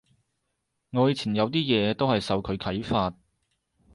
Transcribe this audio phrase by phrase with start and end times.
[0.93, 3.13] 我以前有啲嘢都係受佢啓發